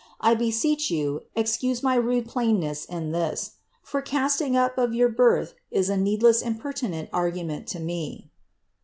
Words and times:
I 0.19 0.33
beseech 0.33 0.89
]rou, 0.89 1.19
excuse 1.35 1.83
my 1.83 1.93
rude 1.93 2.25
plainness 2.25 2.85
in 2.85 3.11
this: 3.11 3.51
for 3.83 4.01
catting 4.01 4.57
up 4.57 4.75
of 4.79 4.89
jrour 4.93 5.13
birth 5.15 5.53
is 5.69 5.89
a 5.89 5.95
needless 5.95 6.41
impertinent 6.41 7.07
argument 7.13 7.67
to 7.67 7.79
me. 7.79 8.31